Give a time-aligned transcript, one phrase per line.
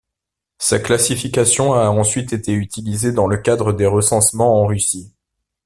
[0.57, 5.13] Sa classification a ensuite été utilisée dans le cadre des recensements en Russie.